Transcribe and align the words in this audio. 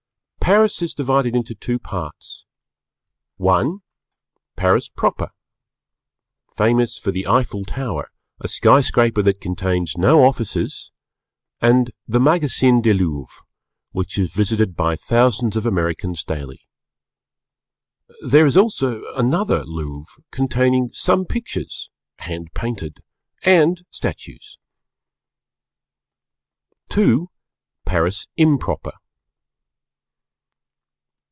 Paris 0.43 0.81
is 0.81 0.93
divided 0.93 1.33
into 1.33 1.55
two 1.55 1.79
parts 1.79 2.43
I. 3.39 3.77
Paris 4.57 4.89
Proper. 4.89 5.31
Famous 6.57 6.97
for 6.97 7.09
The 7.11 7.25
Eiffel 7.25 7.63
tower, 7.63 8.09
a 8.41 8.49
sky 8.49 8.81
scraper 8.81 9.21
that 9.21 9.39
contains 9.39 9.97
no 9.97 10.25
offices 10.25 10.91
and 11.61 11.91
the 12.05 12.19
Magasin 12.19 12.81
de 12.81 12.91
Louvre 12.93 13.33
which 13.93 14.17
is 14.17 14.33
visited 14.33 14.75
by 14.75 14.97
thousands 14.97 15.55
of 15.55 15.65
Americans 15.65 16.21
daily. 16.21 16.67
There 18.27 18.45
is 18.45 18.57
also 18.57 19.03
another 19.15 19.63
Louvre 19.63 20.11
containing 20.31 20.89
some 20.91 21.23
pictures 21.23 21.89
(hand 22.19 22.53
painted) 22.53 23.01
and 23.43 23.85
statues. 23.89 24.57
II. 26.97 27.27
Paris 27.85 28.27
Improper. 28.35 28.95